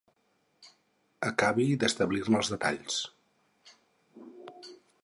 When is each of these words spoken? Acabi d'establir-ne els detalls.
Acabi 1.27 1.67
d'establir-ne 1.83 2.41
els 2.41 2.51
detalls. 2.55 2.99